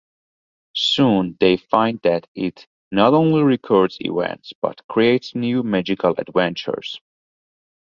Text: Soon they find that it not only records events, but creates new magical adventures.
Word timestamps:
Soon 0.73 1.37
they 1.39 1.57
find 1.57 1.99
that 2.01 2.25
it 2.33 2.65
not 2.91 3.13
only 3.13 3.43
records 3.43 3.99
events, 3.99 4.51
but 4.59 4.81
creates 4.87 5.35
new 5.35 5.61
magical 5.61 6.15
adventures. 6.17 6.99